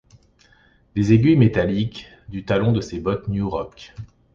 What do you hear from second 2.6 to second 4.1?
de ses bottes New Rock.